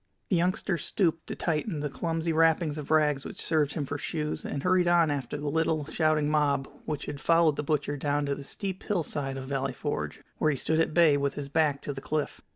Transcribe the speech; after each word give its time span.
The 0.29 0.35
youngster 0.35 0.79
stooped 0.79 1.27
to 1.27 1.35
tighten 1.35 1.79
the 1.79 1.87
clumsy 1.87 2.33
wrappings 2.33 2.79
of 2.79 2.89
rags 2.89 3.23
which 3.23 3.39
served 3.39 3.75
him 3.75 3.85
for 3.85 3.99
shoes, 3.99 4.43
and 4.43 4.63
hurried 4.63 4.87
on 4.87 5.11
after 5.11 5.37
the 5.37 5.47
little, 5.47 5.85
shouting 5.85 6.27
mob 6.27 6.67
which 6.85 7.05
had 7.05 7.21
followed 7.21 7.55
the 7.55 7.61
butcher 7.61 7.95
down 7.97 8.25
to 8.25 8.33
the 8.33 8.43
steep 8.43 8.81
hillside 8.81 9.37
of 9.37 9.45
Valley 9.45 9.73
Forge, 9.73 10.23
where 10.39 10.49
he 10.49 10.57
stood 10.57 10.79
at 10.79 10.95
bay 10.95 11.17
with 11.17 11.35
his 11.35 11.49
back 11.49 11.83
to 11.83 11.93
the 11.93 12.01
cliff. 12.01 12.41